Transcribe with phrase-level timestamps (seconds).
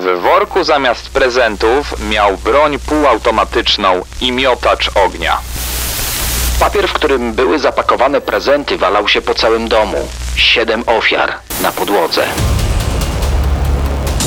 [0.00, 5.38] W worku zamiast prezentów miał broń półautomatyczną i miotacz ognia.
[6.60, 10.08] Papier, w którym były zapakowane prezenty, walał się po całym domu.
[10.36, 11.32] Siedem ofiar
[11.62, 12.24] na podłodze.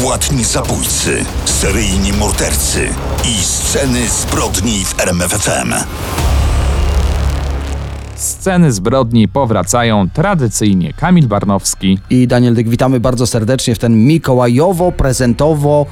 [0.01, 2.89] Płatni zabójcy, seryjni mordercy
[3.25, 5.73] i sceny zbrodni w RMFFM.
[8.19, 10.93] Sceny zbrodni powracają tradycyjnie.
[10.93, 11.99] Kamil Barnowski.
[12.09, 15.85] I Daniel Dyk, witamy bardzo serdecznie w ten mikołajowo-prezentowo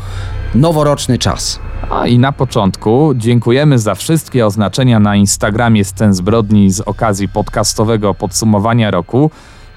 [0.56, 1.60] noworoczny czas.
[1.90, 8.14] A i na początku dziękujemy za wszystkie oznaczenia na Instagramie scen zbrodni z okazji podcastowego
[8.14, 9.32] podsumowania roku.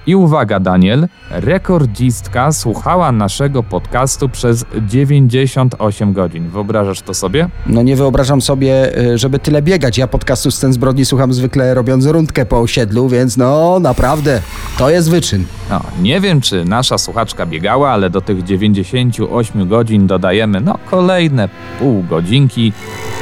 [0.07, 6.49] I uwaga, Daniel, rekordzistka słuchała naszego podcastu przez 98 godzin.
[6.49, 7.49] Wyobrażasz to sobie?
[7.67, 9.99] No nie wyobrażam sobie, y, żeby tyle biegać.
[9.99, 14.41] Ja podcastu Scen Zbrodni słucham zwykle robiąc rundkę po osiedlu, więc no naprawdę,
[14.79, 15.45] to jest wyczyn.
[15.71, 21.49] No, nie wiem, czy nasza słuchaczka biegała, ale do tych 98 godzin dodajemy no kolejne
[21.79, 22.73] pół godzinki.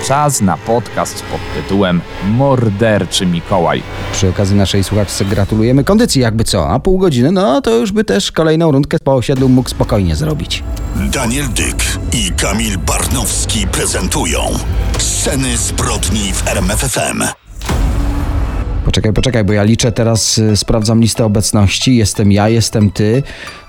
[0.07, 3.83] Czas na podcast pod tytułem Morderczy Mikołaj.
[4.13, 8.05] Przy okazji naszej słuchaczce gratulujemy kondycji, jakby co, a pół godziny, no to już by
[8.05, 10.63] też kolejną rundkę po osiedlu mógł spokojnie zrobić.
[10.97, 14.41] Daniel Dyk i Kamil Barnowski prezentują
[14.99, 17.48] Sceny zbrodni w RMFFM.
[18.89, 21.97] Poczekaj, poczekaj, bo ja liczę teraz, y, sprawdzam listę obecności.
[21.97, 23.23] Jestem ja, jestem ty.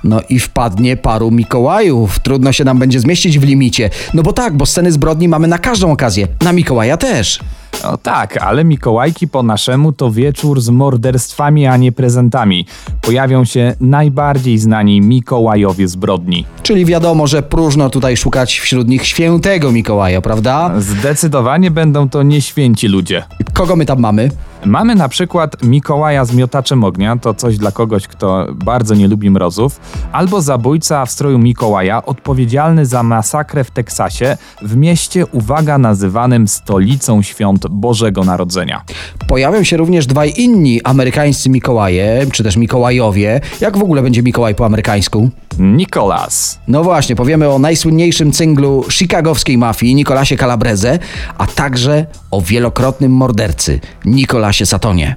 [0.04, 2.20] No i wpadnie paru Mikołajów.
[2.20, 3.90] Trudno się nam będzie zmieścić w limicie.
[4.14, 6.28] No bo tak, bo sceny zbrodni mamy na każdą okazję.
[6.44, 7.40] Na Mikołaja też.
[7.84, 12.66] No tak, ale Mikołajki po naszemu to wieczór z morderstwami, a nie prezentami.
[13.02, 16.46] Pojawią się najbardziej znani Mikołajowie zbrodni.
[16.64, 20.72] Czyli wiadomo, że próżno tutaj szukać wśród nich świętego Mikołaja, prawda?
[20.78, 23.24] Zdecydowanie będą to nieświęci ludzie.
[23.54, 24.30] Kogo my tam mamy?
[24.66, 29.30] Mamy na przykład Mikołaja z miotaczem ognia, to coś dla kogoś, kto bardzo nie lubi
[29.30, 29.80] mrozów,
[30.12, 37.22] albo zabójca w stroju Mikołaja, odpowiedzialny za masakrę w Teksasie, w mieście, uwaga, nazywanym stolicą
[37.22, 38.82] świąt Bożego Narodzenia.
[39.28, 43.42] Pojawią się również dwaj inni amerykańscy Mikołaje, czy też Mikołajowie.
[43.62, 45.30] Jak w ogóle będzie Mikołaj po amerykańsku?
[45.60, 46.60] Nicolas.
[46.68, 51.00] No właśnie, powiemy o najsłynniejszym cynglu chicagowskiej mafii, Nicolasie Calabrese,
[51.38, 55.16] a także o wielokrotnym mordercy, Nicolasie Satonie.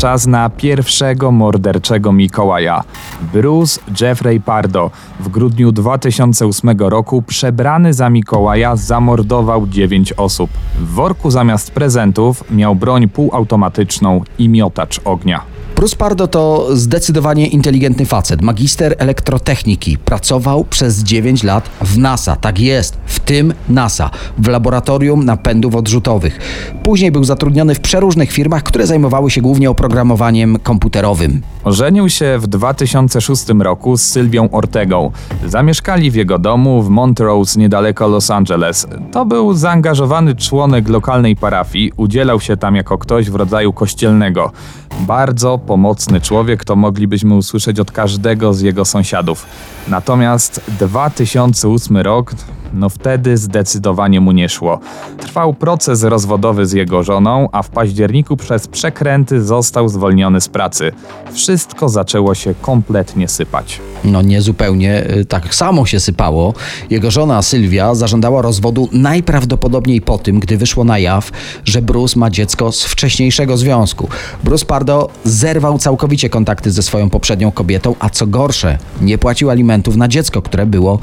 [0.00, 2.84] Czas na pierwszego morderczego Mikołaja.
[3.32, 10.50] Bruce Jeffrey Pardo w grudniu 2008 roku przebrany za Mikołaja zamordował 9 osób.
[10.78, 15.59] W worku zamiast prezentów miał broń półautomatyczną i miotacz ognia.
[15.80, 19.98] Bruce Pardo to zdecydowanie inteligentny facet, magister elektrotechniki.
[19.98, 26.38] Pracował przez 9 lat w NASA, tak jest, w tym NASA, w laboratorium napędów odrzutowych.
[26.82, 31.42] Później był zatrudniony w przeróżnych firmach, które zajmowały się głównie oprogramowaniem komputerowym.
[31.64, 35.10] Ożenił się w 2006 roku z Sylwią Ortegą.
[35.46, 38.86] Zamieszkali w jego domu w Montrose niedaleko Los Angeles.
[39.12, 44.52] To był zaangażowany członek lokalnej parafii, udzielał się tam jako ktoś w rodzaju kościelnego.
[45.00, 49.46] Bardzo pomocny człowiek, to moglibyśmy usłyszeć od każdego z jego sąsiadów.
[49.88, 52.32] Natomiast 2008 rok,
[52.72, 54.80] no wtedy zdecydowanie mu nie szło.
[55.18, 60.92] Trwał proces rozwodowy z jego żoną, a w październiku przez przekręty został zwolniony z pracy.
[61.32, 63.80] Wszystko zaczęło się kompletnie sypać.
[64.04, 66.54] No nie zupełnie y, tak samo się sypało.
[66.90, 71.30] Jego żona Sylwia zażądała rozwodu najprawdopodobniej po tym, gdy wyszło na jaw,
[71.64, 74.08] że Bruce ma dziecko z wcześniejszego związku.
[74.44, 79.96] Bruce Pardo zerwał całkowicie kontakty ze swoją poprzednią kobietą, a co gorsze, nie płacił alimentów
[79.96, 80.98] na dziecko, które było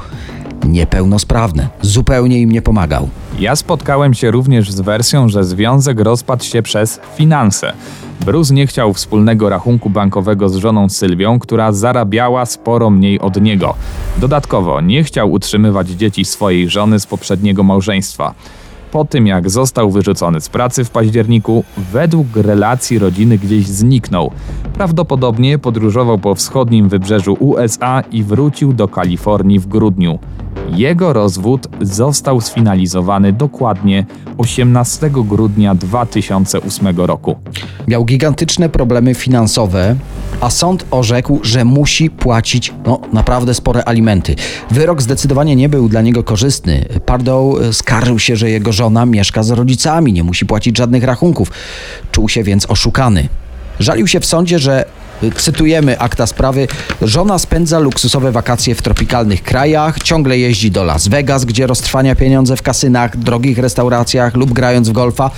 [0.65, 1.69] niepełnosprawne.
[1.81, 3.09] Zupełnie im nie pomagał.
[3.39, 7.73] Ja spotkałem się również z wersją, że związek rozpadł się przez finanse.
[8.25, 13.75] Bruce nie chciał wspólnego rachunku bankowego z żoną Sylwią, która zarabiała sporo mniej od niego.
[14.17, 18.33] Dodatkowo nie chciał utrzymywać dzieci swojej żony z poprzedniego małżeństwa.
[18.91, 24.31] Po tym jak został wyrzucony z pracy w październiku, według relacji rodziny gdzieś zniknął.
[24.73, 30.19] Prawdopodobnie podróżował po wschodnim wybrzeżu USA i wrócił do Kalifornii w grudniu.
[30.75, 34.05] Jego rozwód został sfinalizowany dokładnie
[34.37, 37.35] 18 grudnia 2008 roku.
[37.87, 39.95] Miał gigantyczne problemy finansowe,
[40.41, 44.35] a sąd orzekł, że musi płacić no, naprawdę spore alimenty.
[44.71, 46.85] Wyrok zdecydowanie nie był dla niego korzystny.
[47.05, 51.51] Pardow skarżył się, że jego żona mieszka z rodzicami, nie musi płacić żadnych rachunków.
[52.11, 53.27] Czuł się więc oszukany.
[53.79, 54.85] Żalił się w sądzie, że
[55.35, 56.67] Cytujemy akta sprawy.
[57.01, 62.57] Żona spędza luksusowe wakacje w tropikalnych krajach, ciągle jeździ do Las Vegas, gdzie roztrwania pieniądze
[62.57, 65.31] w kasynach, drogich restauracjach lub grając w golfa,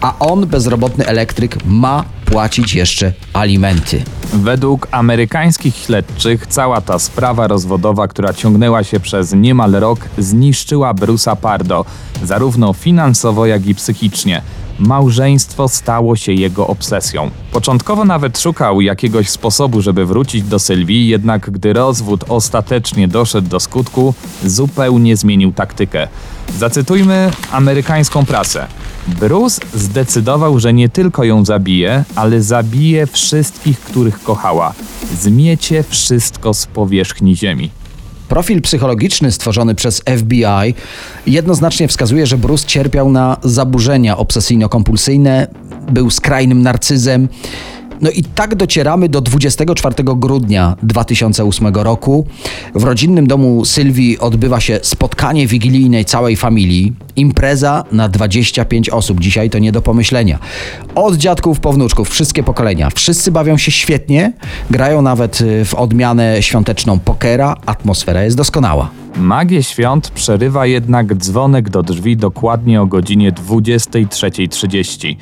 [0.00, 4.02] a on, bezrobotny elektryk, ma płacić jeszcze alimenty.
[4.32, 11.36] Według amerykańskich śledczych cała ta sprawa rozwodowa, która ciągnęła się przez niemal rok, zniszczyła Bruce'a
[11.36, 11.84] Pardo,
[12.24, 14.42] zarówno finansowo, jak i psychicznie.
[14.78, 17.30] Małżeństwo stało się jego obsesją.
[17.52, 23.60] Początkowo nawet szukał jakiegoś sposobu, żeby wrócić do Sylwii, jednak gdy rozwód ostatecznie doszedł do
[23.60, 24.14] skutku,
[24.44, 26.08] zupełnie zmienił taktykę.
[26.58, 28.66] Zacytujmy amerykańską prasę.
[29.08, 34.74] Bruce zdecydował, że nie tylko ją zabije, ale zabije wszystkich, których kochała.
[35.20, 37.70] Zmiecie wszystko z powierzchni ziemi.
[38.28, 40.74] Profil psychologiczny stworzony przez FBI
[41.26, 45.46] jednoznacznie wskazuje, że Bruce cierpiał na zaburzenia obsesyjno-kompulsyjne,
[45.92, 47.28] był skrajnym narcyzem.
[48.00, 52.26] No i tak docieramy do 24 grudnia 2008 roku.
[52.74, 56.92] W rodzinnym domu Sylwii odbywa się spotkanie wigilijnej całej familii.
[57.16, 59.20] Impreza na 25 osób.
[59.20, 60.38] Dzisiaj to nie do pomyślenia.
[60.94, 62.90] Od dziadków po wnuczków, wszystkie pokolenia.
[62.94, 64.32] Wszyscy bawią się świetnie,
[64.70, 67.56] grają nawet y, w odmianę świąteczną pokera.
[67.66, 68.90] Atmosfera jest doskonała.
[69.16, 75.16] Magię świąt przerywa jednak dzwonek do drzwi dokładnie o godzinie 23.30.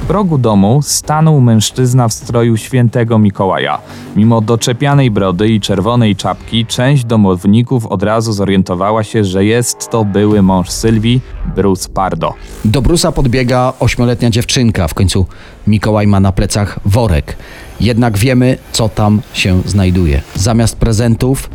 [0.00, 3.78] W progu domu stanął mężczyzna w stroju świętego Mikołaja.
[4.16, 10.04] Mimo doczepianej brody i czerwonej czapki, część domowników od razu zorientowała się, że jest to
[10.04, 11.20] były mąż Sylwii,
[11.56, 12.34] Bruce Pardo.
[12.64, 14.88] Do Brusa podbiega ośmioletnia dziewczynka.
[14.88, 15.26] W końcu
[15.66, 17.36] Mikołaj ma na plecach worek.
[17.80, 20.22] Jednak wiemy, co tam się znajduje.
[20.34, 21.50] Zamiast prezentów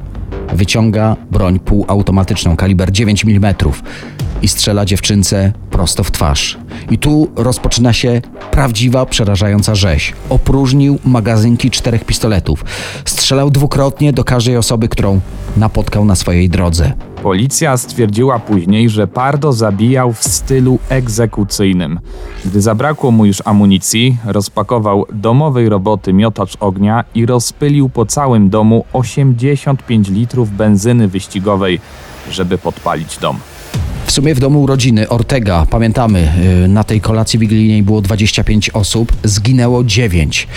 [0.53, 3.55] wyciąga broń półautomatyczną kaliber 9 mm
[4.41, 6.57] i strzela dziewczynce prosto w twarz.
[6.91, 8.21] I tu rozpoczyna się
[8.51, 10.13] prawdziwa, przerażająca rzeź.
[10.29, 12.65] Opróżnił magazynki czterech pistoletów.
[13.05, 15.19] Strzelał dwukrotnie do każdej osoby, którą
[15.57, 16.93] napotkał na swojej drodze.
[17.23, 21.99] Policja stwierdziła później, że Pardo zabijał w stylu egzekucyjnym.
[22.45, 28.85] Gdy zabrakło mu już amunicji, rozpakował domowej roboty miotacz ognia i rozpylił po całym domu
[28.93, 31.79] 85 litrów benzyny wyścigowej,
[32.31, 33.37] żeby podpalić dom.
[34.11, 39.13] W sumie w domu rodziny Ortega, pamiętamy, yy, na tej kolacji wigilijnej było 25 osób,
[39.23, 40.47] zginęło 9.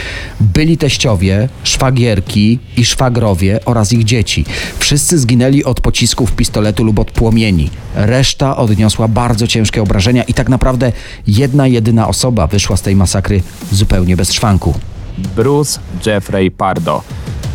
[0.41, 4.45] Byli teściowie, szwagierki i szwagrowie oraz ich dzieci.
[4.79, 7.71] Wszyscy zginęli od pocisków pistoletu lub od płomieni.
[7.95, 10.93] Reszta odniosła bardzo ciężkie obrażenia i tak naprawdę
[11.27, 13.43] jedna jedyna osoba wyszła z tej masakry
[13.73, 14.75] zupełnie bez szwanku.
[15.37, 17.03] Bruce Jeffrey Pardo.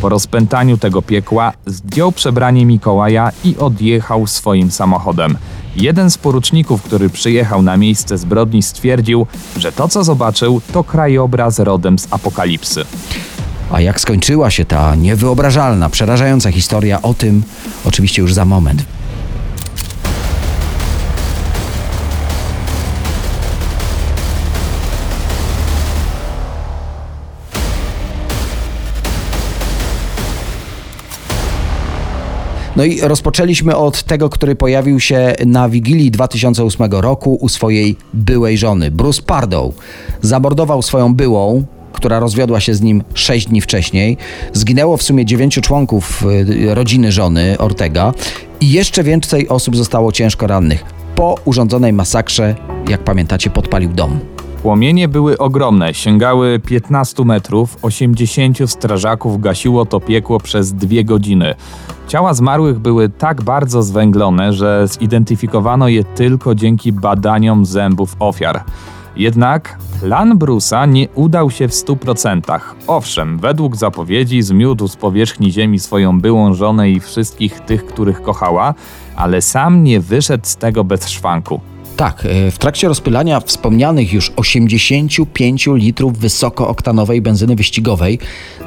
[0.00, 5.36] Po rozpętaniu tego piekła zdjął przebranie Mikołaja i odjechał swoim samochodem.
[5.76, 9.26] Jeden z poruczników, który przyjechał na miejsce zbrodni, stwierdził,
[9.56, 12.84] że to co zobaczył to krajobraz rodem z apokalipsy.
[13.72, 17.42] A jak skończyła się ta niewyobrażalna, przerażająca historia, o tym
[17.84, 18.84] oczywiście już za moment.
[32.80, 38.58] No i rozpoczęliśmy od tego, który pojawił się na Wigilii 2008 roku u swojej byłej
[38.58, 38.90] żony.
[38.90, 39.74] Bruce Pardow
[40.22, 44.16] zamordował swoją byłą, która rozwiodła się z nim 6 dni wcześniej.
[44.52, 48.12] Zginęło w sumie 9 członków y, rodziny żony Ortega
[48.60, 50.84] i jeszcze więcej osób zostało ciężko rannych.
[51.14, 52.54] Po urządzonej masakrze,
[52.88, 54.20] jak pamiętacie, podpalił dom.
[54.62, 61.54] Płomienie były ogromne, sięgały 15 metrów, 80 strażaków gasiło to piekło przez dwie godziny.
[62.08, 68.64] Ciała zmarłych były tak bardzo zwęglone, że zidentyfikowano je tylko dzięki badaniom zębów ofiar.
[69.16, 72.60] Jednak plan Brusa nie udał się w 100%.
[72.86, 78.74] Owszem, według zapowiedzi zmiótł z powierzchni ziemi swoją byłą żonę i wszystkich tych, których kochała,
[79.16, 81.60] ale sam nie wyszedł z tego bez szwanku.
[81.96, 88.18] Tak, e, w trakcie rozpylania wspomnianych już 85 litrów wysokooktanowej benzyny wyścigowej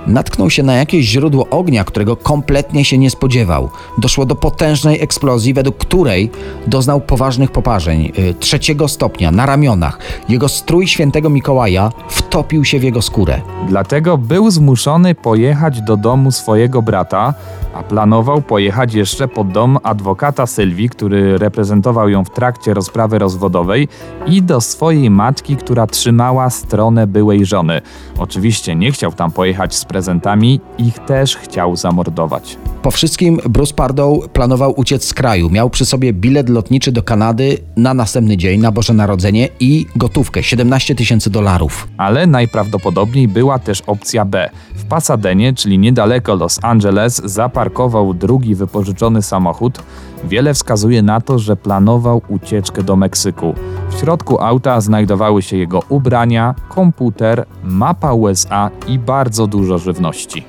[0.07, 3.69] natknął się na jakieś źródło ognia, którego kompletnie się nie spodziewał.
[3.97, 6.31] Doszło do potężnej eksplozji, według której
[6.67, 9.99] doznał poważnych poparzeń e, trzeciego stopnia na ramionach.
[10.29, 13.41] Jego strój świętego Mikołaja wtopił się w jego skórę.
[13.69, 17.33] Dlatego był zmuszony pojechać do domu swojego brata,
[17.73, 23.87] a planował pojechać jeszcze pod dom adwokata Sylwii, który reprezentował ją w trakcie rozprawy rozwodowej
[24.27, 27.81] i do swojej matki, która trzymała stronę byłej żony.
[28.17, 32.57] Oczywiście nie chciał tam pojechać z prezentami, ich też chciał zamordować.
[32.81, 35.49] Po wszystkim Bruce Pardow planował uciec z kraju.
[35.49, 40.43] Miał przy sobie bilet lotniczy do Kanady na następny dzień, na Boże Narodzenie i gotówkę
[40.43, 41.87] 17 tysięcy dolarów.
[41.97, 44.49] Ale najprawdopodobniej była też opcja B.
[44.75, 47.21] W Pasadenie, czyli niedaleko Los Angeles,
[47.63, 49.83] zaparkował drugi wypożyczony samochód.
[50.23, 53.55] Wiele wskazuje na to, że planował ucieczkę do Meksyku.
[53.91, 60.45] W środku auta znajdowały się jego ubrania, komputer, mapa USA i bardzo dużo żywności.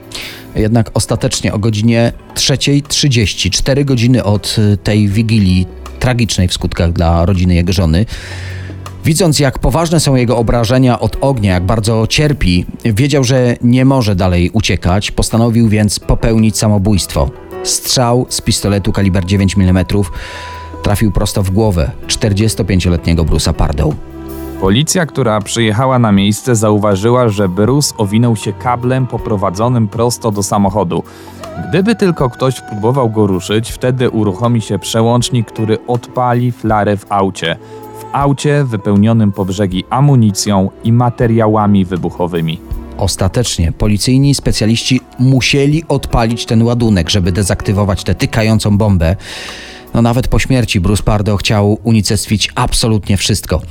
[0.57, 5.67] Jednak ostatecznie o godzinie 3.30, 4 godziny od tej wigilii
[6.01, 8.07] tragicznej w skutkach dla rodziny jego żony,
[9.05, 14.15] Widząc, jak poważne są jego obrażenia od ognia, jak bardzo cierpi, wiedział, że nie może
[14.15, 17.31] dalej uciekać, postanowił więc popełnić samobójstwo.
[17.63, 19.85] Strzał z pistoletu kaliber 9 mm
[20.83, 23.95] trafił prosto w głowę 45-letniego Bruce'a Pardow.
[24.61, 31.03] Policja, która przyjechała na miejsce, zauważyła, że Bruce owinął się kablem poprowadzonym prosto do samochodu.
[31.69, 37.57] Gdyby tylko ktoś próbował go ruszyć, wtedy uruchomi się przełącznik, który odpali flarę w aucie.
[38.15, 42.61] Aucie wypełnionym po brzegi amunicją i materiałami wybuchowymi.
[42.97, 49.17] Ostatecznie policyjni specjaliści musieli odpalić ten ładunek, żeby dezaktywować tę tykającą bombę.
[49.95, 53.63] No nawet po śmierci Bruce Pardo chciał unicestwić absolutnie wszystko.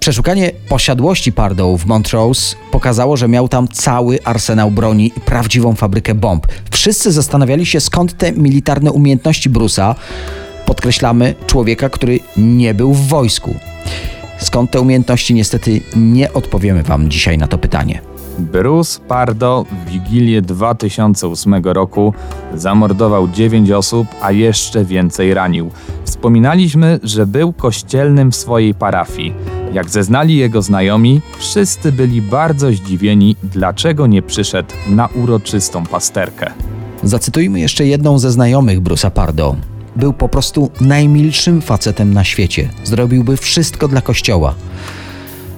[0.00, 6.14] Przeszukanie posiadłości Pardow w Montrose pokazało, że miał tam cały arsenał broni i prawdziwą fabrykę
[6.14, 6.46] bomb.
[6.70, 9.94] Wszyscy zastanawiali się, skąd te militarne umiejętności Bruce'a,
[10.66, 13.54] podkreślamy, człowieka, który nie był w wojsku.
[14.38, 18.00] Skąd te umiejętności, niestety nie odpowiemy Wam dzisiaj na to pytanie.
[18.38, 22.14] Bruce Pardo w Wigilię 2008 roku
[22.54, 25.70] zamordował 9 osób, a jeszcze więcej ranił.
[26.04, 29.34] Wspominaliśmy, że był kościelnym w swojej parafii.
[29.72, 36.50] Jak zeznali jego znajomi, wszyscy byli bardzo zdziwieni, dlaczego nie przyszedł na uroczystą pasterkę.
[37.02, 39.56] Zacytujmy jeszcze jedną ze znajomych Bruce'a Pardo.
[39.98, 42.68] Był po prostu najmilszym facetem na świecie.
[42.84, 44.54] Zrobiłby wszystko dla kościoła.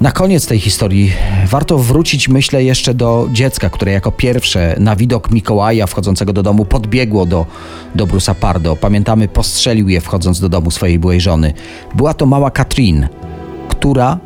[0.00, 1.12] Na koniec tej historii
[1.46, 6.64] warto wrócić, myślę, jeszcze do dziecka, które jako pierwsze na widok Mikołaja wchodzącego do domu
[6.64, 7.46] podbiegło do,
[7.94, 8.76] do Bruce'a Pardo.
[8.76, 11.52] Pamiętamy, postrzelił je wchodząc do domu swojej byłej żony.
[11.94, 13.08] Była to mała Katrin,
[13.68, 14.18] która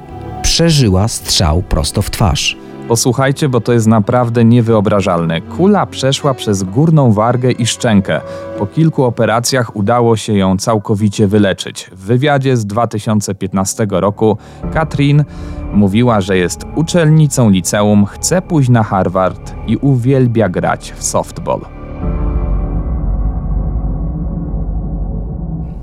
[0.42, 2.56] przeżyła strzał prosto w twarz.
[2.88, 5.40] Posłuchajcie, bo to jest naprawdę niewyobrażalne.
[5.40, 8.20] Kula przeszła przez górną wargę i szczękę.
[8.58, 11.90] Po kilku operacjach udało się ją całkowicie wyleczyć.
[11.92, 14.38] W wywiadzie z 2015 roku
[14.72, 15.24] Katrin
[15.72, 21.73] mówiła, że jest uczennicą liceum, chce pójść na Harvard i uwielbia grać w softball.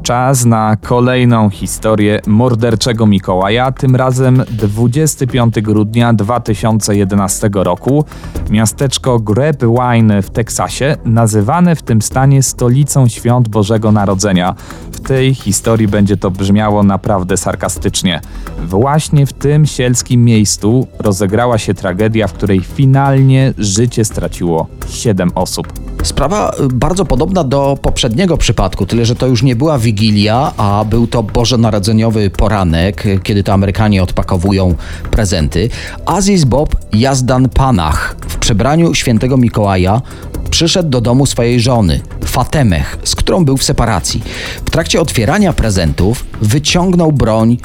[0.03, 8.05] Czas na kolejną historię morderczego Mikołaja, tym razem 25 grudnia 2011 roku.
[8.49, 14.55] Miasteczko Grapevine w Teksasie, nazywane w tym stanie stolicą świąt Bożego Narodzenia.
[14.91, 18.21] W tej historii będzie to brzmiało naprawdę sarkastycznie.
[18.65, 25.67] Właśnie w tym sielskim miejscu rozegrała się tragedia, w której finalnie życie straciło 7 osób.
[26.03, 30.85] Sprawa y, bardzo podobna do poprzedniego przypadku, tyle że to już nie była Wigilia, a
[30.85, 34.75] był to bożonarodzeniowy poranek, kiedy to Amerykanie odpakowują
[35.11, 35.69] prezenty.
[36.05, 40.01] Aziz Bob Jazdan Panach w przebraniu świętego Mikołaja
[40.49, 44.23] przyszedł do domu swojej żony, Fatemech, z którą był w separacji.
[44.65, 47.57] W trakcie otwierania prezentów wyciągnął broń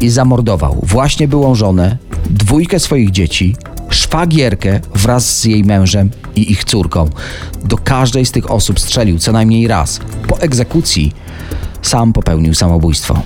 [0.00, 1.96] i zamordował właśnie byłą żonę,
[2.30, 3.56] dwójkę swoich dzieci,
[3.90, 7.10] szwagierkę wraz z jej mężem i ich córką.
[7.64, 10.00] Do każdej z tych osób strzelił co najmniej raz.
[10.26, 11.12] Po egzekucji
[11.82, 13.22] sam popełnił samobójstwo.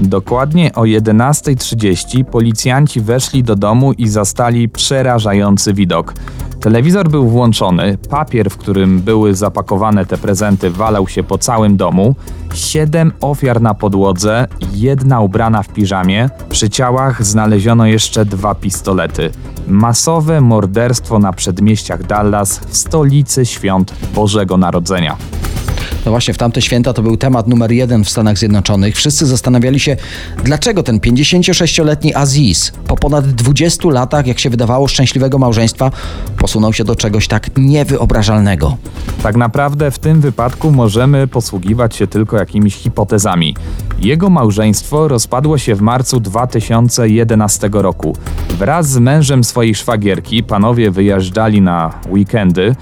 [0.00, 6.14] Dokładnie o 11.30 policjanci weszli do domu i zastali przerażający widok.
[6.60, 12.14] Telewizor był włączony, papier, w którym były zapakowane te prezenty, walał się po całym domu.
[12.54, 16.30] Siedem ofiar na podłodze, jedna ubrana w piżamie.
[16.48, 19.30] Przy ciałach znaleziono jeszcze dwa pistolety.
[19.68, 25.16] Masowe morderstwo na przedmieściach Dallas w stolicy świąt Bożego Narodzenia.
[26.06, 28.96] No właśnie, w tamte święta to był temat numer jeden w Stanach Zjednoczonych.
[28.96, 29.96] Wszyscy zastanawiali się,
[30.44, 35.90] dlaczego ten 56-letni Aziz po ponad 20 latach, jak się wydawało, szczęśliwego małżeństwa,
[36.38, 38.76] posunął się do czegoś tak niewyobrażalnego.
[39.22, 43.56] Tak naprawdę w tym wypadku możemy posługiwać się tylko jakimiś hipotezami.
[43.98, 48.16] Jego małżeństwo rozpadło się w marcu 2011 roku.
[48.58, 52.74] Wraz z mężem swojej szwagierki panowie wyjeżdżali na weekendy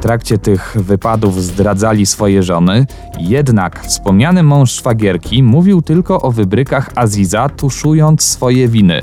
[0.00, 2.86] trakcie tych wypadów zdradzali swoje żony,
[3.18, 9.00] jednak wspomniany mąż szwagierki mówił tylko o wybrykach Aziza, tuszując swoje winy.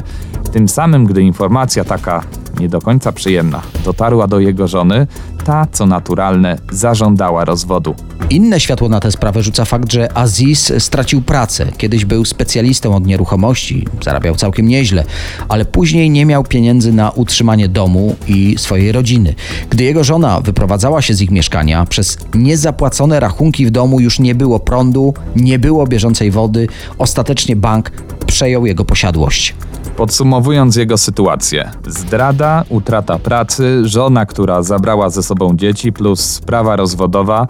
[0.51, 2.23] Tym samym, gdy informacja taka
[2.59, 5.07] nie do końca przyjemna dotarła do jego żony,
[5.43, 7.95] ta, co naturalne, zażądała rozwodu.
[8.29, 11.71] Inne światło na tę sprawę rzuca fakt, że Aziz stracił pracę.
[11.77, 15.03] Kiedyś był specjalistą od nieruchomości, zarabiał całkiem nieźle,
[15.49, 19.35] ale później nie miał pieniędzy na utrzymanie domu i swojej rodziny.
[19.69, 24.35] Gdy jego żona wyprowadzała się z ich mieszkania, przez niezapłacone rachunki w domu już nie
[24.35, 26.67] było prądu, nie było bieżącej wody,
[26.97, 27.91] ostatecznie bank
[28.27, 29.55] przejął jego posiadłość.
[29.97, 37.47] Podsumowując jego sytuację: zdrada, utrata pracy, żona, która zabrała ze sobą dzieci, plus sprawa rozwodowa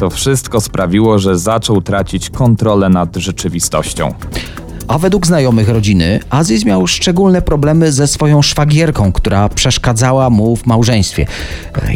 [0.00, 4.14] to wszystko sprawiło, że zaczął tracić kontrolę nad rzeczywistością.
[4.90, 10.66] A według znajomych rodziny, Aziz miał szczególne problemy ze swoją szwagierką, która przeszkadzała mu w
[10.66, 11.26] małżeństwie.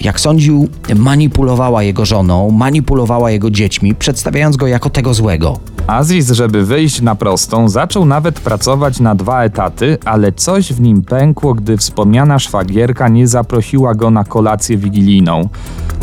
[0.02, 5.58] Jak sądził, manipulowała jego żoną, manipulowała jego dziećmi, przedstawiając go jako tego złego.
[5.86, 11.02] Aziz, żeby wyjść na prostą, zaczął nawet pracować na dwa etaty, ale coś w nim
[11.02, 15.48] pękło, gdy wspomniana szwagierka nie zaprosiła go na kolację wigilijną.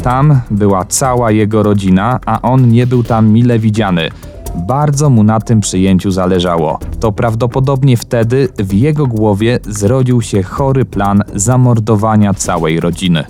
[0.04, 4.10] Tam była cała jego rodzina, a on nie był tam mile widziany.
[4.56, 6.80] Bardzo mu na tym przyjęciu zależało.
[7.00, 13.24] To prawdopodobnie wtedy w jego głowie zrodził się chory plan zamordowania całej rodziny.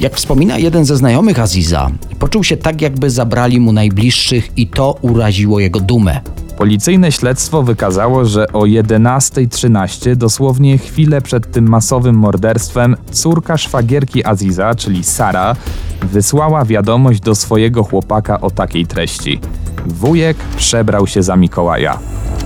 [0.00, 4.98] Jak wspomina jeden ze znajomych Aziza, poczuł się tak, jakby zabrali mu najbliższych i to
[5.00, 6.20] uraziło jego dumę.
[6.58, 14.74] Policyjne śledztwo wykazało, że o 11.13, dosłownie chwilę przed tym masowym morderstwem, córka szwagierki Aziza,
[14.74, 15.56] czyli Sara,
[16.02, 19.40] wysłała wiadomość do swojego chłopaka o takiej treści.
[19.86, 21.98] Wujek przebrał się za Mikołaja.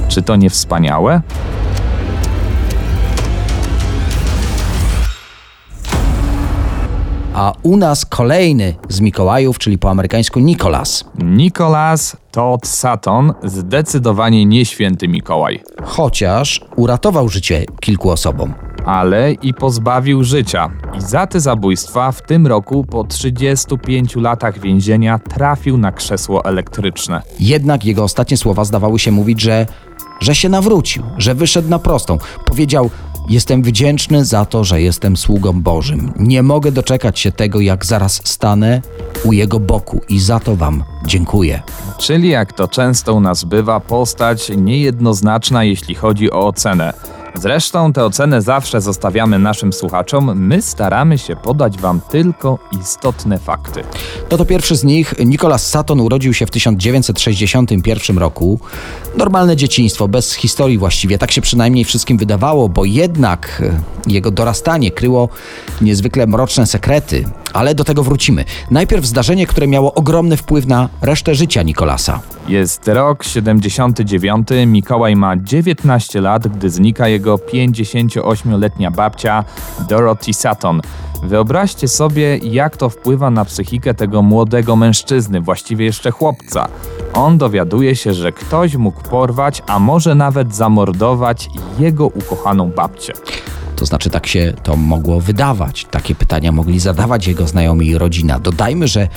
[0.08, 1.22] Czy to nie wspaniałe?
[7.34, 11.04] A u nas kolejny z Mikołajów, czyli po amerykańsku Nicholas.
[11.24, 18.54] Nicholas Todd Sutton, zdecydowanie nie święty Mikołaj, Chociaż uratował życie kilku osobom.
[18.86, 20.70] ale i pozbawił życia.
[20.98, 27.22] I za te zabójstwa w tym roku po 35 latach więzienia trafił na krzesło elektryczne.
[27.40, 29.66] Jednak jego ostatnie słowa zdawały się mówić, że,
[30.20, 32.18] że się nawrócił, że wyszedł na prostą.
[32.44, 32.90] Powiedział:
[33.28, 36.12] Jestem wdzięczny za to, że jestem sługą Bożym.
[36.16, 38.82] Nie mogę doczekać się tego, jak zaraz stanę
[39.24, 41.62] u jego boku i za to Wam dziękuję.
[41.98, 46.92] Czyli jak to często u nas bywa, postać niejednoznaczna, jeśli chodzi o ocenę.
[47.34, 53.82] Zresztą tę ocenę zawsze zostawiamy naszym słuchaczom, my staramy się podać Wam tylko istotne fakty.
[54.30, 58.60] No to pierwszy z nich, Nicholas Sutton, urodził się w 1961 roku.
[59.16, 63.62] Normalne dzieciństwo, bez historii właściwie, tak się przynajmniej wszystkim wydawało, bo jednak
[64.06, 65.28] e, jego dorastanie kryło
[65.80, 68.44] niezwykle mroczne sekrety, ale do tego wrócimy.
[68.70, 72.20] Najpierw zdarzenie, które miało ogromny wpływ na resztę życia Nicholasa.
[72.48, 79.44] Jest rok 79, Mikołaj ma 19 lat, gdy znika jego 58-letnia babcia
[79.88, 80.80] Dorothy Sutton.
[81.22, 86.68] Wyobraźcie sobie, jak to wpływa na psychikę tego młodego mężczyzny, właściwie jeszcze chłopca.
[87.12, 93.12] On dowiaduje się, że ktoś mógł porwać, a może nawet zamordować jego ukochaną babcię.
[93.76, 95.86] To znaczy, tak się to mogło wydawać.
[95.90, 98.38] Takie pytania mogli zadawać jego znajomi i rodzina.
[98.38, 99.08] Dodajmy, że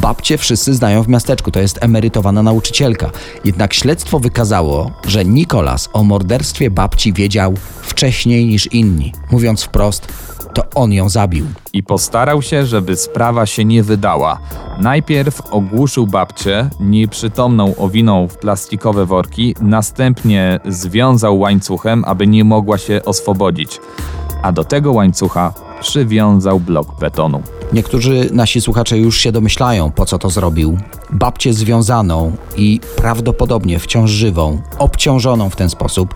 [0.00, 3.10] babcie wszyscy znają w miasteczku, to jest emerytowana nauczycielka.
[3.44, 9.12] Jednak śledztwo wykazało, że Nikolas o morderstwie babci wiedział wcześniej niż inni.
[9.30, 10.12] Mówiąc wprost,
[10.54, 11.46] to on ją zabił.
[11.72, 14.38] i postarał się, żeby sprawa się nie wydała.
[14.78, 23.00] Najpierw ogłuszył babcię, nieprzytomną owinął w plastikowe worki, następnie związał łańcuchem, aby nie mogła się
[23.04, 23.80] oswobodzić.
[24.42, 27.42] A do tego łańcucha przywiązał blok betonu.
[27.72, 30.78] Niektórzy nasi słuchacze już się domyślają, po co to zrobił.
[31.10, 36.14] Babcię związaną i prawdopodobnie wciąż żywą, obciążoną w ten sposób,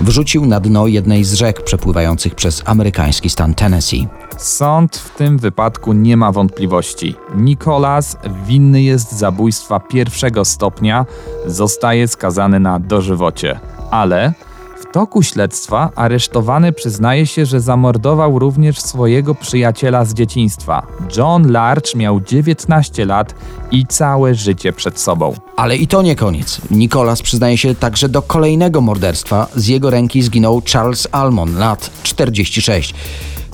[0.00, 4.08] wrzucił na dno jednej z rzek przepływających przez amerykański stan Tennessee.
[4.38, 7.14] Sąd w tym wypadku nie ma wątpliwości.
[7.34, 11.06] Nicholas winny jest zabójstwa pierwszego stopnia,
[11.46, 13.60] zostaje skazany na dożywocie.
[13.90, 14.32] Ale
[14.92, 20.86] toku śledztwa aresztowany przyznaje się, że zamordował również swojego przyjaciela z dzieciństwa.
[21.16, 23.34] John Larch miał 19 lat
[23.70, 25.34] i całe życie przed sobą.
[25.56, 26.60] Ale i to nie koniec.
[26.70, 29.46] Nicholas przyznaje się także do kolejnego morderstwa.
[29.56, 32.94] Z jego ręki zginął Charles Almon, lat 46.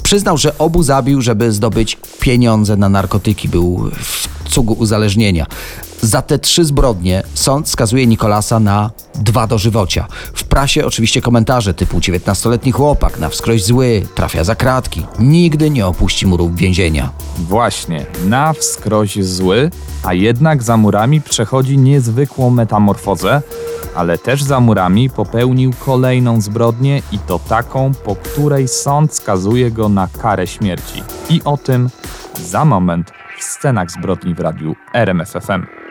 [0.03, 3.49] Przyznał, że obu zabił, żeby zdobyć pieniądze na narkotyki.
[3.49, 5.47] Był w cugu uzależnienia.
[6.07, 10.07] Za te trzy zbrodnie sąd skazuje Nikolasa na dwa dożywocia.
[10.35, 15.07] W prasie oczywiście komentarze typu 19-letni chłopak, na wskroś zły, trafia za kratki.
[15.19, 17.11] Nigdy nie opuści murów więzienia.
[17.39, 19.71] Właśnie, na wskroś zły,
[20.05, 23.43] a jednak za murami przechodzi niezwykłą metamorfozę,
[23.95, 29.89] ale też za murami popełnił kolejną zbrodnię i to taką, po której sąd skazuje go
[29.89, 31.03] na karę śmierci.
[31.31, 31.91] I o tym
[32.45, 35.86] za moment w scenach zbrodni w radiu RMFFM.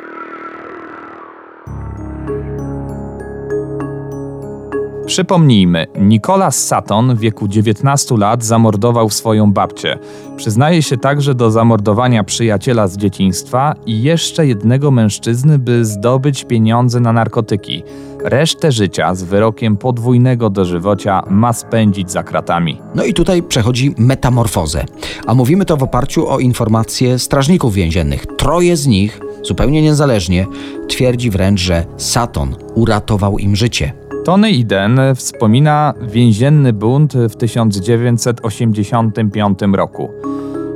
[5.06, 10.00] Przypomnijmy, Nicholas Sutton w wieku 19 lat zamordował swoją babcię.
[10.38, 17.00] Przyznaje się także do zamordowania przyjaciela z dzieciństwa i jeszcze jednego mężczyzny, by zdobyć pieniądze
[17.00, 17.84] na narkotyki.
[18.24, 22.82] Resztę życia z wyrokiem podwójnego dożywocia ma spędzić za kratami.
[22.96, 24.86] No i tutaj przechodzi metamorfozę.
[25.28, 28.26] A mówimy to w oparciu o informacje strażników więziennych.
[28.26, 30.46] Troje z nich, zupełnie niezależnie,
[30.90, 34.05] twierdzi wręcz, że Sutton uratował im życie.
[34.26, 40.10] Tony Iden wspomina więzienny bunt w 1985 roku.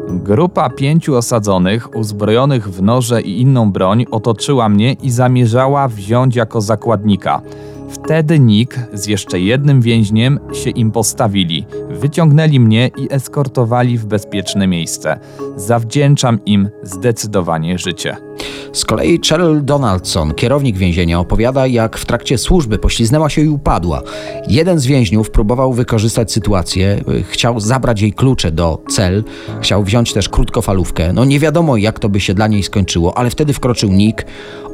[0.10, 6.62] Grupa pięciu osadzonych, uzbrojonych w noże i inną broń, otoczyła mnie i zamierzała wziąć jako
[6.62, 7.42] zakładnika.
[7.92, 14.68] Wtedy Nick z jeszcze jednym więźniem się im postawili, wyciągnęli mnie i eskortowali w bezpieczne
[14.68, 15.20] miejsce.
[15.56, 18.18] Zawdzięczam im zdecydowanie życie.
[18.74, 24.02] Z kolei Cheryl Donaldson, kierownik więzienia, opowiada, jak w trakcie służby pośliznęła się i upadła.
[24.48, 29.24] Jeden z więźniów próbował wykorzystać sytuację, chciał zabrać jej klucze do cel,
[29.62, 31.14] chciał wziąć też krótkofalówkę.
[31.14, 34.26] No nie wiadomo, jak to by się dla niej skończyło, ale wtedy wkroczył Nick,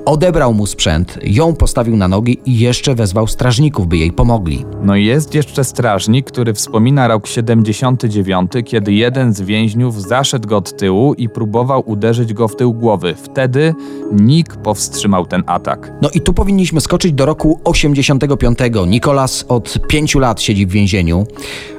[0.06, 4.66] odebrał mu sprzęt, ją postawił na nogi i jeszcze wezwał strażników, by jej pomogli.
[4.82, 10.58] No i jest jeszcze strażnik, który wspomina rok 79, kiedy jeden z więźniów zaszedł go
[10.58, 13.16] od tyłu i próbował uderzyć go w tył głowy.
[13.24, 13.74] Wtedy
[14.12, 15.92] Nick powstrzymał ten atak.
[16.02, 18.60] No i tu powinniśmy skoczyć do roku 85.
[18.88, 21.26] Nikolas od pięciu lat siedzi w więzieniu.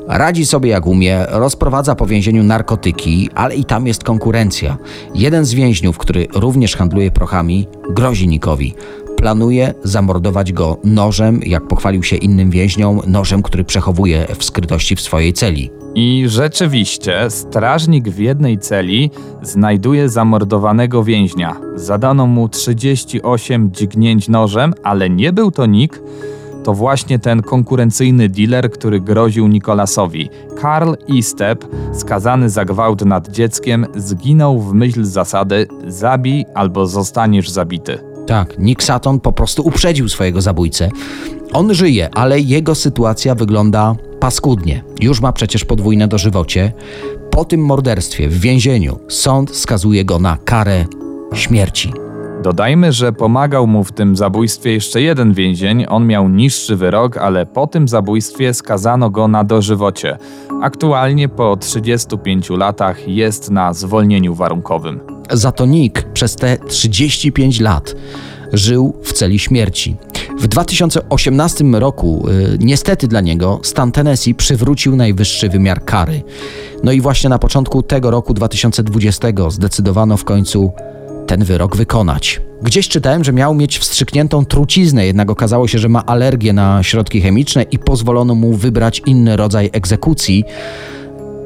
[0.09, 4.77] Radzi sobie jak umie, rozprowadza po więzieniu narkotyki, ale i tam jest konkurencja.
[5.15, 8.75] Jeden z więźniów, który również handluje prochami, grozi Nikowi.
[9.17, 15.01] Planuje zamordować go nożem, jak pochwalił się innym więźniom, nożem, który przechowuje w skrytości w
[15.01, 15.71] swojej celi.
[15.95, 19.11] I rzeczywiście, strażnik w jednej celi
[19.43, 21.57] znajduje zamordowanego więźnia.
[21.75, 26.03] Zadano mu 38 dźgnięć nożem, ale nie był to Nick,
[26.67, 30.31] to właśnie ten konkurencyjny dealer, który groził Nikolasowi.
[30.57, 37.99] Karl Istep, skazany za gwałt nad dzieckiem, zginął w myśl zasady zabij albo zostaniesz zabity.
[38.27, 40.89] Tak, Nick Sutton po prostu uprzedził swojego zabójcę.
[41.53, 44.85] On żyje, ale jego sytuacja wygląda paskudnie.
[45.01, 46.73] Już ma przecież podwójne dożywocie.
[47.31, 50.85] Po tym morderstwie w więzieniu sąd skazuje go na karę
[51.35, 52.06] śmierci.
[52.43, 55.87] Dodajmy, że pomagał mu w tym zabójstwie jeszcze jeden więzień.
[55.89, 60.19] On miał niższy wyrok, ale po tym zabójstwie skazano go na dożywocie.
[60.63, 65.01] Aktualnie po 35 latach jest na zwolnieniu warunkowym.
[65.31, 67.95] Za to Nick przez te 35 lat
[68.53, 69.97] żył w celi śmierci.
[70.39, 76.23] W 2018 roku, y, niestety dla niego, stan Tennessee przywrócił najwyższy wymiar kary.
[76.83, 80.73] No i właśnie na początku tego roku 2020 zdecydowano w końcu
[81.27, 82.41] ten wyrok wykonać.
[82.63, 87.21] Gdzieś czytałem, że miał mieć wstrzykniętą truciznę, jednak okazało się, że ma alergię na środki
[87.21, 90.45] chemiczne i pozwolono mu wybrać inny rodzaj egzekucji.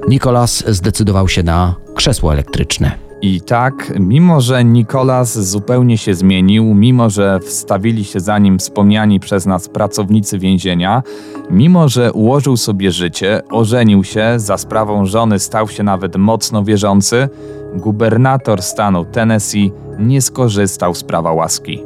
[0.09, 2.93] Nikolas zdecydował się na krzesło elektryczne.
[3.23, 9.21] I tak, mimo że Nikolas zupełnie się zmienił, mimo że wstawili się za nim wspomniani
[9.21, 11.03] przez nas pracownicy więzienia,
[11.51, 17.29] mimo że ułożył sobie życie, ożenił się, za sprawą żony stał się nawet mocno wierzący,
[17.75, 21.85] gubernator stanu Tennessee nie skorzystał z prawa łaski.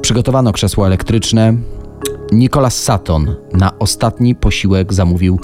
[0.00, 1.54] Przygotowano krzesło elektryczne.
[2.32, 5.40] Nicholas Sutton na ostatni posiłek zamówił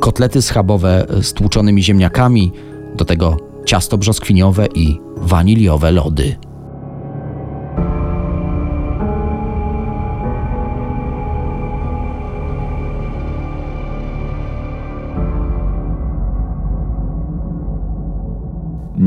[0.00, 2.52] kotlety schabowe z tłuczonymi ziemniakami,
[2.96, 6.36] do tego ciasto brzoskwiniowe i waniliowe lody.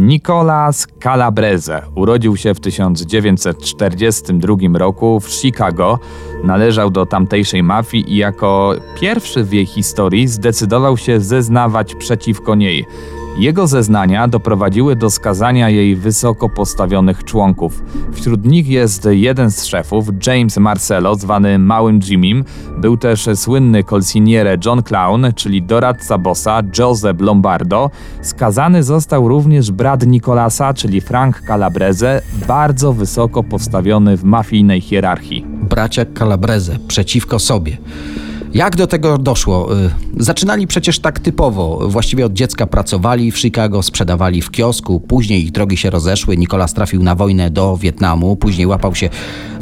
[0.10, 6.00] Nicolas Calabrese urodził się w 1942 roku w Chicago,
[6.43, 12.86] należał do tamtejszej mafii i jako pierwszy w jej historii zdecydował się zeznawać przeciwko niej.
[13.38, 17.84] Jego zeznania doprowadziły do skazania jej wysoko postawionych członków.
[18.13, 22.44] Wśród nich jest jeden z szefów, James Marcello, zwany Małym Jimmym.
[22.78, 27.92] Był też słynny kolsiniere John Clown, czyli doradca bossa Joseph Lombardo.
[28.22, 35.46] Skazany został również brat Nicolasa, czyli Frank Calabrese, bardzo wysoko postawiony w mafijnej hierarchii.
[35.70, 37.78] Bracia Calabrese przeciwko sobie.
[38.53, 39.77] Jak do tego doszło?
[39.77, 41.89] Y, zaczynali przecież tak typowo.
[41.89, 46.38] Właściwie od dziecka pracowali w Chicago, sprzedawali w kiosku, później ich drogi się rozeszły.
[46.38, 49.09] Nikolas trafił na wojnę do Wietnamu, później łapał się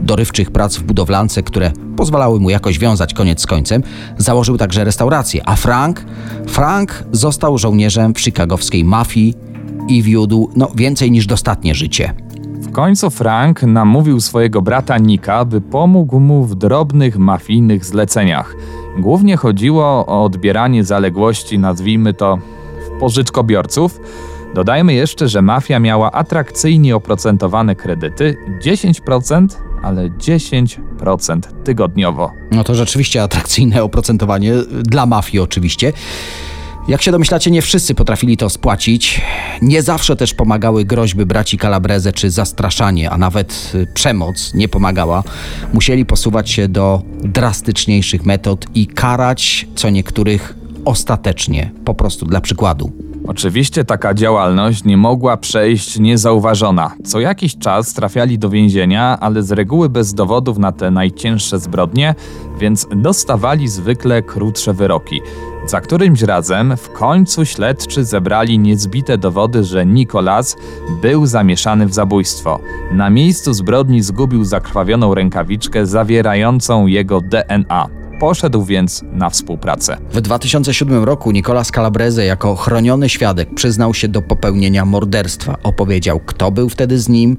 [0.02, 3.84] dorywczych prac w budowlance, które pozwalały mu jakoś wiązać koniec z końcem.
[4.18, 5.42] Założył także restaurację.
[5.46, 6.06] A Frank?
[6.48, 9.34] Frank został żołnierzem w chicagowskiej mafii
[9.88, 12.27] i wiódł no, więcej niż dostatnie życie.
[12.78, 18.56] W końcu Frank namówił swojego brata Nika, by pomógł mu w drobnych mafijnych zleceniach.
[19.00, 22.38] Głównie chodziło o odbieranie zaległości, nazwijmy to,
[23.00, 24.00] pożyczkobiorców.
[24.56, 29.48] Dodajmy jeszcze, że mafia miała atrakcyjnie oprocentowane kredyty 10%,
[29.84, 32.32] ale 10% tygodniowo.
[32.52, 35.94] No to rzeczywiście atrakcyjne oprocentowanie dla mafii oczywiście.
[36.88, 39.22] Jak się domyślacie, nie wszyscy potrafili to spłacić.
[39.62, 45.24] Nie zawsze też pomagały groźby braci Calabrese czy zastraszanie, a nawet y, przemoc nie pomagała.
[45.74, 52.92] Musieli posuwać się do drastyczniejszych metod i karać co niektórych ostatecznie, po prostu dla przykładu.
[53.28, 56.94] Oczywiście taka działalność nie mogła przejść niezauważona.
[57.06, 62.16] Co jakiś czas trafiali do więzienia, ale z reguły bez dowodów na te najcięższe zbrodnie,
[62.60, 65.22] więc dostawali zwykle krótsze wyroki.
[65.68, 70.58] Za którymś razem w końcu śledczy zebrali niezbite dowody, że Nikolas
[71.02, 72.60] był zamieszany w zabójstwo.
[72.92, 77.97] Na miejscu zbrodni zgubił zakrwawioną rękawiczkę zawierającą jego DNA.
[78.20, 79.98] Poszedł więc na współpracę.
[80.12, 85.56] W 2007 roku Nicolas Calabrese jako chroniony świadek przyznał się do popełnienia morderstwa.
[85.64, 87.38] Opowiedział, kto był wtedy z nim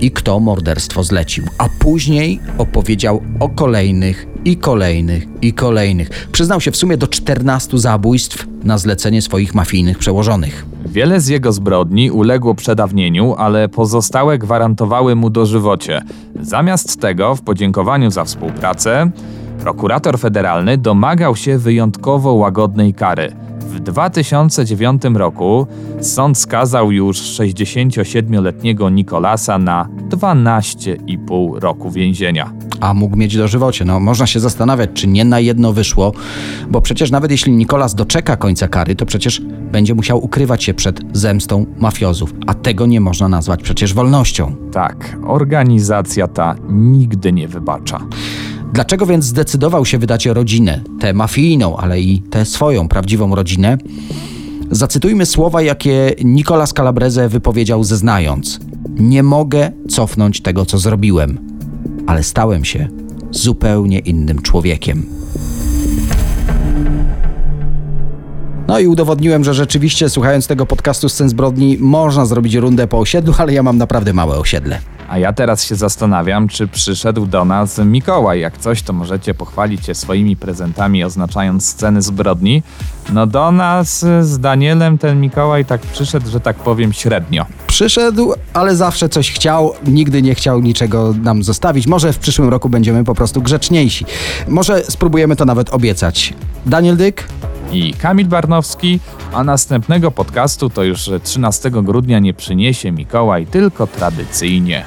[0.00, 1.44] i kto morderstwo zlecił.
[1.58, 6.28] A później opowiedział o kolejnych i kolejnych i kolejnych.
[6.32, 10.66] Przyznał się w sumie do 14 zabójstw na zlecenie swoich mafijnych przełożonych.
[10.86, 16.02] Wiele z jego zbrodni uległo przedawnieniu, ale pozostałe gwarantowały mu dożywocie.
[16.40, 19.10] Zamiast tego, w podziękowaniu za współpracę,
[19.66, 23.32] Prokurator federalny domagał się wyjątkowo łagodnej kary.
[23.60, 25.66] W 2009 roku
[26.00, 32.52] sąd skazał już 67-letniego Nikolasa na 12,5 roku więzienia.
[32.80, 33.84] A mógł mieć dożywocie.
[33.84, 36.12] No, można się zastanawiać, czy nie na jedno wyszło,
[36.70, 41.00] bo przecież nawet jeśli Nikolas doczeka końca kary, to przecież będzie musiał ukrywać się przed
[41.12, 44.54] zemstą mafiozów, a tego nie można nazwać przecież wolnością.
[44.72, 48.00] Tak, organizacja ta nigdy nie wybacza.
[48.72, 53.78] Dlaczego więc zdecydował się wydać rodzinę, tę mafijną, ale i tę swoją prawdziwą rodzinę?
[54.70, 61.38] Zacytujmy słowa, jakie Nicolas Calabrese wypowiedział zeznając: Nie mogę cofnąć tego, co zrobiłem,
[62.06, 62.88] ale stałem się
[63.30, 65.06] zupełnie innym człowiekiem.
[68.68, 73.34] No i udowodniłem, że rzeczywiście słuchając tego podcastu Scen Zbrodni można zrobić rundę po osiedlu,
[73.38, 74.78] ale ja mam naprawdę małe osiedle.
[75.08, 78.40] A ja teraz się zastanawiam, czy przyszedł do nas Mikołaj.
[78.40, 82.62] Jak coś, to możecie pochwalić się swoimi prezentami, oznaczając sceny zbrodni.
[83.12, 87.46] No do nas z Danielem ten Mikołaj tak przyszedł, że tak powiem, średnio.
[87.66, 91.86] Przyszedł, ale zawsze coś chciał, nigdy nie chciał niczego nam zostawić.
[91.86, 94.04] Może w przyszłym roku będziemy po prostu grzeczniejsi.
[94.48, 96.34] Może spróbujemy to nawet obiecać.
[96.66, 97.28] Daniel Dyk?
[97.72, 99.00] I Kamil Barnowski,
[99.32, 104.84] a następnego podcastu to już 13 grudnia nie przyniesie Mikołaj, tylko tradycyjnie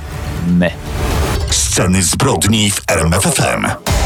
[0.48, 0.72] my.
[1.50, 3.99] Sceny zbrodni w RMFFM.